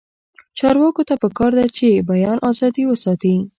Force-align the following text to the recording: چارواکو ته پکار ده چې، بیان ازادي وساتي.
چارواکو 0.57 1.01
ته 1.07 1.15
پکار 1.23 1.51
ده 1.57 1.65
چې، 1.77 1.87
بیان 2.09 2.37
ازادي 2.49 2.83
وساتي. 2.87 3.35